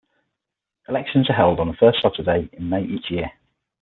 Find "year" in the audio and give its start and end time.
3.11-3.31